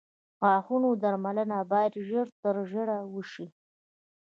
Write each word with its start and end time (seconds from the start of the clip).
د 0.03 0.03
غاښونو 0.41 0.89
درملنه 1.03 1.57
باید 1.71 1.93
ژر 2.07 2.27
تر 2.41 2.55
ژره 2.71 2.97
وشي. 3.13 3.47